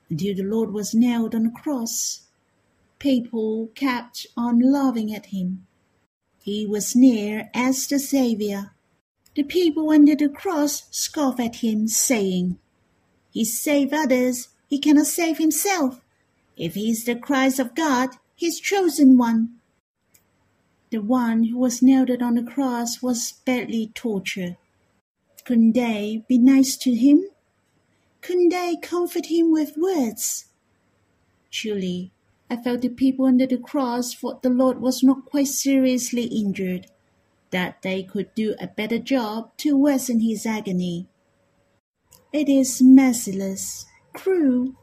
Until 0.10 0.36
the 0.36 0.42
Lord 0.42 0.74
was 0.74 0.96
nailed 0.96 1.36
on 1.36 1.44
the 1.44 1.52
cross, 1.52 2.22
people 2.98 3.70
kept 3.76 4.26
on 4.36 4.60
laughing 4.62 5.14
at 5.14 5.28
him. 5.28 5.68
He 6.46 6.68
was 6.68 6.96
near 6.96 7.50
as 7.56 7.88
the 7.88 7.98
Saviour. 7.98 8.76
The 9.36 9.42
people 9.42 9.90
under 9.90 10.16
the 10.16 10.30
cross 10.30 10.84
scoff 10.92 11.40
at 11.40 11.56
him, 11.56 11.88
saying, 11.88 12.60
He 13.32 13.44
saved 13.44 13.92
others, 13.92 14.50
he 14.68 14.78
cannot 14.78 15.08
save 15.08 15.40
himself. 15.40 16.02
If 16.56 16.76
he 16.76 16.92
is 16.92 17.06
the 17.06 17.16
Christ 17.16 17.58
of 17.58 17.74
God, 17.74 18.10
his 18.36 18.60
chosen 18.60 19.18
one. 19.18 19.56
The 20.92 21.02
one 21.02 21.46
who 21.46 21.58
was 21.58 21.82
nailed 21.82 22.12
on 22.22 22.36
the 22.36 22.44
cross 22.44 23.02
was 23.02 23.32
badly 23.44 23.92
tortured. 23.96 24.56
Couldn't 25.46 25.72
they 25.72 26.26
be 26.28 26.38
nice 26.38 26.78
to 26.78 26.94
him? 26.94 27.26
Couldn't 28.22 28.50
they 28.50 28.78
comfort 28.80 29.26
him 29.32 29.52
with 29.52 29.78
words? 29.78 30.46
Truly, 31.50 32.12
I 32.50 32.58
felt 32.58 32.82
the 32.82 32.90
people 32.90 33.26
under 33.26 33.48
the 33.48 33.58
cross 33.58 34.14
thought 34.14 34.44
the 34.44 34.50
Lord 34.50 34.80
was 34.80 35.02
not 35.02 35.26
quite 35.26 35.48
seriously 35.48 36.26
injured, 36.26 36.88
that 37.50 37.82
they 37.82 38.04
could 38.04 38.34
do 38.36 38.56
a 38.60 38.68
better 38.68 39.00
job 39.00 39.58
to 39.58 39.78
worsen 39.78 40.20
his 40.20 40.46
agony. 40.46 41.08
It 42.32 42.48
is 42.50 42.82
merciless, 42.84 43.86
cruel, 44.14 44.76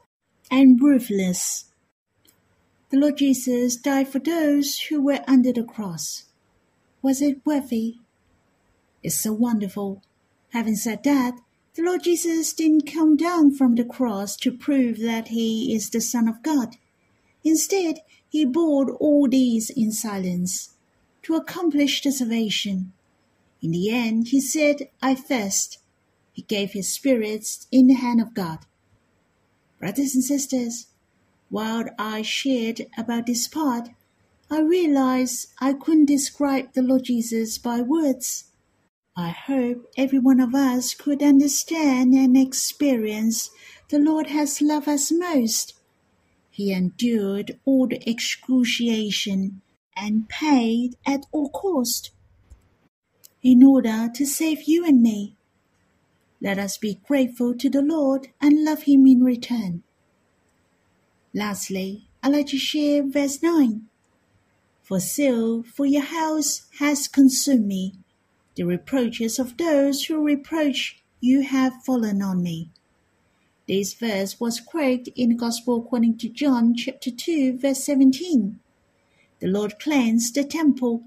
and 0.51 0.81
ruthless. 0.83 1.67
The 2.91 2.99
Lord 2.99 3.19
Jesus 3.19 3.77
died 3.77 4.09
for 4.09 4.19
those 4.19 4.79
who 4.89 5.01
were 5.01 5.21
under 5.29 5.53
the 5.53 5.63
cross. 5.63 6.25
Was 7.01 7.23
it 7.23 7.45
worthy? 7.45 7.97
It's 9.03 9.21
so 9.21 9.33
wonderful. 9.33 10.03
Having 10.51 10.77
said 10.77 11.05
that, 11.05 11.39
the 11.75 11.83
Lord 11.83 12.03
Jesus 12.03 12.53
didn't 12.53 12.93
come 12.93 13.17
down 13.17 13.55
from 13.55 13.77
the 13.77 13.85
cross 13.85 14.37
to 14.37 14.53
prove 14.53 14.99
that 15.01 15.29
he 15.29 15.75
is 15.75 15.89
the 15.89 16.01
Son 16.01 16.29
of 16.29 16.43
God. 16.43 16.77
Instead, 17.45 18.01
he 18.29 18.45
bore 18.45 18.93
all 18.93 19.29
these 19.29 19.71
in 19.71 19.93
silence 19.93 20.71
to 21.23 21.35
accomplish 21.35 22.03
the 22.03 22.13
salvation. 22.13 22.93
In 23.61 23.71
the 23.71 23.91
end, 23.91 24.29
he 24.29 24.41
said, 24.41 24.89
I 25.01 25.15
thirst. 25.15 25.79
He 26.33 26.43
gave 26.43 26.73
his 26.73 26.89
spirits 26.89 27.67
in 27.71 27.87
the 27.87 27.95
hand 27.95 28.21
of 28.21 28.35
God. 28.35 28.61
Brothers 29.79 30.15
and 30.15 30.25
sisters, 30.25 30.87
while 31.51 31.85
I 31.99 32.23
shared 32.23 32.87
about 32.97 33.27
this 33.27 33.47
part, 33.47 33.91
I 34.51 34.61
realized 34.61 35.49
I 35.61 35.75
couldn't 35.75 36.07
describe 36.07 36.73
the 36.73 36.83
Lord 36.83 37.05
Jesus 37.05 37.59
by 37.59 37.81
words. 37.81 38.45
I 39.17 39.29
hope 39.29 39.91
every 39.97 40.19
one 40.19 40.41
of 40.41 40.55
us 40.55 40.95
could 40.95 41.23
understand 41.23 42.15
and 42.15 42.37
experience 42.37 43.51
the 43.91 43.99
Lord 43.99 44.29
has 44.29 44.63
loved 44.63 44.89
us 44.89 45.13
most. 45.13 45.75
He 46.53 46.71
endured 46.71 47.59
all 47.65 47.87
the 47.89 48.07
excruciation 48.07 49.63
and 49.97 50.29
paid 50.29 50.97
at 51.07 51.25
all 51.33 51.49
cost 51.49 52.11
in 53.43 53.65
order 53.65 54.11
to 54.15 54.27
save 54.27 54.65
you 54.65 54.85
and 54.85 55.01
me. 55.01 55.35
Let 56.43 56.59
us 56.59 56.77
be 56.77 57.01
grateful 57.09 57.55
to 57.55 57.71
the 57.71 57.81
Lord 57.81 58.29
and 58.39 58.65
love 58.65 58.83
Him 58.83 59.07
in 59.07 59.25
return. 59.25 59.83
Lastly, 61.33 62.09
I'd 62.23 62.33
like 62.33 62.49
to 62.49 62.59
share 62.59 63.03
verse 63.03 63.43
9. 63.43 63.87
For 64.83 65.01
zeal 65.01 65.63
for 65.63 65.87
your 65.87 66.03
house 66.03 66.69
has 66.81 67.09
consumed 67.09 67.67
me. 67.67 67.95
The 68.57 68.65
reproaches 68.65 69.39
of 69.39 69.57
those 69.57 70.05
who 70.05 70.21
reproach 70.23 71.03
you 71.19 71.41
have 71.41 71.83
fallen 71.87 72.21
on 72.21 72.43
me. 72.43 72.73
This 73.73 73.95
verse 73.95 74.39
was 74.39 74.61
quoted 74.61 75.15
in 75.17 75.31
the 75.31 75.35
Gospel 75.35 75.79
according 75.79 76.19
to 76.19 76.29
John 76.29 76.75
chapter 76.75 77.11
2 77.11 77.57
verse 77.57 77.83
17. 77.83 78.61
The 79.41 79.47
Lord 79.47 79.79
cleansed 79.79 80.35
the 80.35 80.45
temple, 80.45 81.05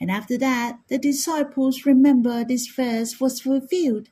and 0.00 0.12
after 0.12 0.38
that 0.38 0.78
the 0.86 0.96
disciples 0.96 1.84
remember 1.84 2.44
this 2.44 2.68
verse 2.68 3.18
was 3.18 3.40
fulfilled 3.40 4.10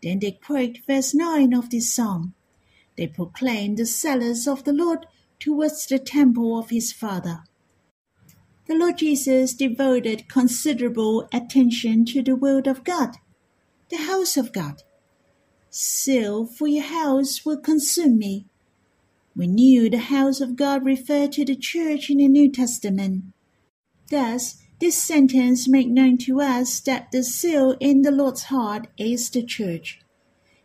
then 0.00 0.20
they 0.20 0.30
quote 0.30 0.78
verse 0.86 1.12
9 1.12 1.52
of 1.52 1.70
this 1.70 1.92
psalm. 1.92 2.34
They 2.96 3.08
proclaim 3.08 3.74
the 3.74 3.84
zealous 3.84 4.46
of 4.46 4.62
the 4.62 4.72
Lord 4.72 5.04
towards 5.40 5.86
the 5.86 5.98
temple 5.98 6.56
of 6.56 6.70
his 6.70 6.92
Father. 6.92 7.42
The 8.66 8.76
Lord 8.76 8.98
Jesus 8.98 9.54
devoted 9.54 10.28
considerable 10.28 11.28
attention 11.32 12.04
to 12.04 12.22
the 12.22 12.36
word 12.36 12.68
of 12.68 12.84
God, 12.84 13.16
the 13.88 13.96
house 14.06 14.36
of 14.36 14.52
God. 14.52 14.84
Zeal 15.76 16.46
for 16.46 16.68
your 16.68 16.84
house 16.84 17.44
will 17.44 17.56
consume 17.56 18.16
me. 18.16 18.46
We 19.34 19.48
knew 19.48 19.90
the 19.90 19.98
house 19.98 20.40
of 20.40 20.54
God 20.54 20.84
referred 20.84 21.32
to 21.32 21.44
the 21.44 21.56
church 21.56 22.10
in 22.10 22.18
the 22.18 22.28
New 22.28 22.52
Testament. 22.52 23.24
Thus, 24.08 24.62
this 24.78 25.02
sentence 25.02 25.68
makes 25.68 25.90
known 25.90 26.18
to 26.18 26.40
us 26.40 26.78
that 26.80 27.10
the 27.10 27.24
seal 27.24 27.76
in 27.80 28.02
the 28.02 28.12
Lord's 28.12 28.44
heart 28.44 28.86
is 28.96 29.28
the 29.30 29.42
church. 29.42 30.00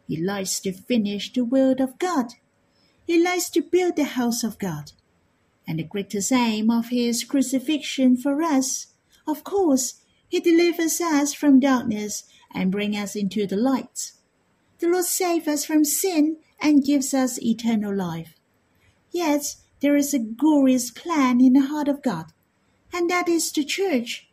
He 0.07 0.15
likes 0.23 0.59
to 0.59 0.71
finish 0.73 1.33
the 1.33 1.43
will 1.43 1.75
of 1.79 1.97
God. 1.97 2.33
He 3.07 3.23
likes 3.23 3.49
to 3.51 3.61
build 3.61 3.95
the 3.95 4.03
house 4.03 4.43
of 4.43 4.59
God. 4.59 4.91
And 5.67 5.79
the 5.79 5.83
greatest 5.83 6.31
aim 6.31 6.69
of 6.69 6.89
his 6.89 7.23
crucifixion 7.23 8.15
for 8.15 8.43
us, 8.43 8.87
of 9.25 9.43
course, 9.43 10.01
he 10.27 10.39
delivers 10.39 11.01
us 11.01 11.33
from 11.33 11.59
darkness 11.59 12.25
and 12.53 12.71
brings 12.71 12.97
us 12.97 13.15
into 13.15 13.47
the 13.47 13.57
light. 13.57 14.11
The 14.79 14.87
Lord 14.87 15.05
saves 15.05 15.47
us 15.47 15.65
from 15.65 15.85
sin 15.85 16.37
and 16.61 16.83
gives 16.83 17.13
us 17.13 17.41
eternal 17.41 17.95
life. 17.95 18.35
Yet 19.11 19.55
there 19.81 19.95
is 19.95 20.13
a 20.13 20.19
glorious 20.19 20.91
plan 20.91 21.41
in 21.41 21.53
the 21.53 21.67
heart 21.67 21.87
of 21.87 22.01
God 22.01 22.33
and 22.93 23.09
that 23.09 23.29
is 23.29 23.51
the 23.51 23.63
church. 23.63 24.29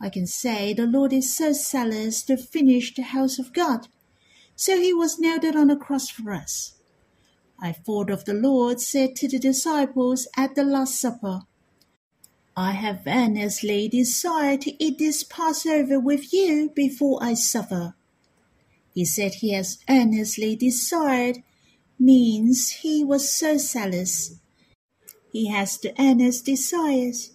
I 0.00 0.08
can 0.08 0.26
say 0.26 0.72
the 0.72 0.86
Lord 0.86 1.12
is 1.12 1.34
so 1.34 1.52
zealous 1.52 2.22
to 2.24 2.36
finish 2.36 2.94
the 2.94 3.02
house 3.02 3.38
of 3.38 3.52
God. 3.52 3.88
So 4.56 4.80
he 4.80 4.92
was 4.92 5.18
nailed 5.18 5.44
on 5.56 5.68
the 5.68 5.76
cross 5.76 6.10
for 6.10 6.32
us. 6.32 6.74
I 7.60 7.72
thought 7.72 8.10
of 8.10 8.24
the 8.24 8.34
Lord 8.34 8.80
said 8.80 9.16
to 9.16 9.28
the 9.28 9.38
disciples 9.38 10.28
at 10.36 10.54
the 10.54 10.64
Last 10.64 11.00
Supper, 11.00 11.42
I 12.56 12.72
have 12.72 13.02
earnestly 13.06 13.88
desired 13.88 14.60
to 14.62 14.84
eat 14.84 14.98
this 14.98 15.24
Passover 15.24 15.98
with 15.98 16.32
you 16.32 16.70
before 16.74 17.18
I 17.22 17.34
suffer. 17.34 17.94
He 18.94 19.04
said 19.04 19.34
he 19.34 19.52
has 19.52 19.78
earnestly 19.88 20.56
desired 20.56 21.42
means 21.98 22.70
he 22.70 23.04
was 23.04 23.30
so 23.30 23.58
zealous. 23.58 24.36
He 25.30 25.48
has 25.48 25.76
the 25.78 25.92
earnest 26.00 26.46
desires. 26.46 27.32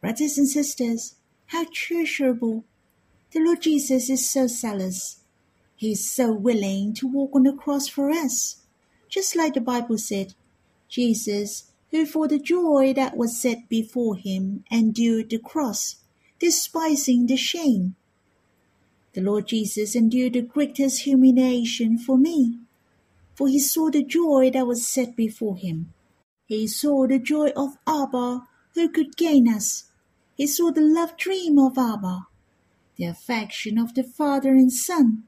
Brothers 0.00 0.38
and 0.38 0.48
sisters, 0.48 1.14
how 1.46 1.66
treasurable! 1.72 2.64
The 3.32 3.40
Lord 3.40 3.62
Jesus 3.62 4.08
is 4.08 4.28
so 4.28 4.46
zealous. 4.46 5.20
He 5.76 5.92
is 5.92 6.10
so 6.10 6.32
willing 6.32 6.94
to 6.94 7.06
walk 7.06 7.30
on 7.34 7.44
the 7.44 7.52
cross 7.52 7.86
for 7.86 8.10
us. 8.10 8.62
Just 9.08 9.36
like 9.36 9.54
the 9.54 9.60
Bible 9.60 9.98
said, 9.98 10.34
Jesus 10.88 11.68
who 11.90 12.04
for 12.04 12.28
the 12.28 12.38
joy 12.38 12.92
that 12.94 13.16
was 13.16 13.40
set 13.40 13.68
before 13.68 14.16
him 14.16 14.64
endured 14.70 15.30
the 15.30 15.38
cross, 15.38 15.96
despising 16.38 17.26
the 17.26 17.36
shame. 17.36 17.96
The 19.14 19.20
Lord 19.22 19.48
Jesus 19.48 19.94
endured 19.94 20.34
the 20.34 20.42
greatest 20.42 21.02
humiliation 21.02 21.98
for 21.98 22.18
me, 22.18 22.58
for 23.34 23.48
he 23.48 23.58
saw 23.58 23.90
the 23.90 24.02
joy 24.02 24.50
that 24.52 24.66
was 24.66 24.86
set 24.86 25.16
before 25.16 25.56
him. 25.56 25.92
He 26.46 26.66
saw 26.66 27.06
the 27.06 27.18
joy 27.18 27.48
of 27.56 27.76
Abba, 27.86 28.42
who 28.74 28.88
could 28.88 29.16
gain 29.16 29.48
us. 29.48 29.84
He 30.36 30.46
saw 30.46 30.70
the 30.70 30.80
love 30.80 31.16
dream 31.16 31.58
of 31.58 31.78
Abba, 31.78 32.26
the 32.96 33.04
affection 33.04 33.78
of 33.78 33.94
the 33.94 34.04
Father 34.04 34.50
and 34.50 34.72
Son. 34.72 35.24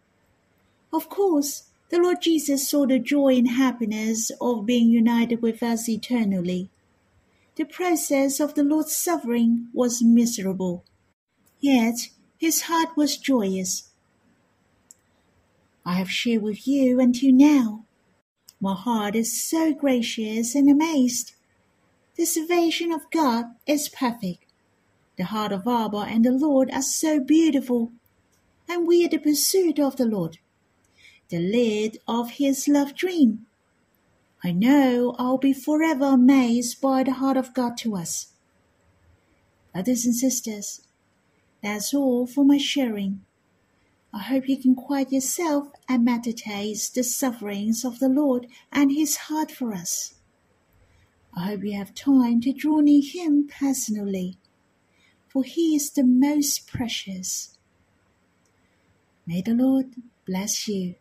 Of 0.92 1.08
course, 1.08 1.64
the 1.90 1.98
Lord 1.98 2.22
Jesus 2.22 2.68
saw 2.68 2.86
the 2.86 2.98
joy 2.98 3.34
and 3.34 3.50
happiness 3.50 4.30
of 4.40 4.66
being 4.66 4.90
united 4.90 5.42
with 5.42 5.62
us 5.62 5.88
eternally. 5.88 6.70
The 7.56 7.64
process 7.64 8.40
of 8.40 8.54
the 8.54 8.62
Lord's 8.62 8.94
suffering 8.94 9.68
was 9.74 10.02
miserable, 10.02 10.84
yet 11.60 11.96
his 12.40 12.62
heart 12.62 12.96
was 12.96 13.18
joyous. 13.18 13.90
I 15.84 15.94
have 15.94 16.10
shared 16.10 16.42
with 16.42 16.66
you 16.66 16.98
until 16.98 17.32
now. 17.32 17.84
My 18.58 18.74
heart 18.74 19.14
is 19.14 19.42
so 19.42 19.74
gracious 19.74 20.54
and 20.54 20.70
amazed. 20.70 21.34
The 22.16 22.24
salvation 22.24 22.92
of 22.92 23.10
God 23.10 23.44
is 23.66 23.90
perfect. 23.90 24.46
The 25.18 25.24
heart 25.24 25.52
of 25.52 25.68
Abba 25.68 26.06
and 26.08 26.24
the 26.24 26.32
Lord 26.32 26.70
are 26.72 26.80
so 26.80 27.20
beautiful, 27.20 27.92
and 28.66 28.86
we 28.86 29.04
are 29.04 29.10
the 29.10 29.18
pursuit 29.18 29.78
of 29.78 29.96
the 29.96 30.06
Lord 30.06 30.38
the 31.28 31.38
lead 31.38 31.96
of 32.08 32.30
his 32.42 32.66
love 32.66 32.96
dream. 32.96 33.46
I 34.42 34.50
know 34.50 35.14
I'll 35.16 35.38
be 35.38 35.52
forever 35.52 36.06
amazed 36.06 36.80
by 36.80 37.04
the 37.04 37.12
heart 37.12 37.36
of 37.36 37.54
God 37.54 37.76
to 37.78 37.94
us. 37.94 38.32
Brothers 39.72 40.04
and 40.04 40.16
sisters, 40.16 40.80
that's 41.62 41.92
all 41.94 42.26
for 42.26 42.44
my 42.44 42.58
sharing. 42.58 43.22
I 44.12 44.18
hope 44.18 44.48
you 44.48 44.56
can 44.56 44.74
quiet 44.74 45.12
yourself 45.12 45.68
and 45.88 46.04
meditate 46.04 46.90
the 46.94 47.04
sufferings 47.04 47.84
of 47.84 47.98
the 48.00 48.08
Lord 48.08 48.46
and 48.72 48.90
his 48.90 49.16
heart 49.16 49.52
for 49.52 49.72
us. 49.72 50.14
I 51.36 51.46
hope 51.46 51.62
you 51.62 51.76
have 51.76 51.94
time 51.94 52.40
to 52.40 52.52
draw 52.52 52.80
near 52.80 53.02
him 53.04 53.48
personally, 53.48 54.38
for 55.28 55.44
he 55.44 55.76
is 55.76 55.90
the 55.90 56.02
most 56.02 56.66
precious. 56.66 57.56
May 59.26 59.42
the 59.42 59.54
Lord 59.54 59.94
bless 60.26 60.66
you. 60.66 60.96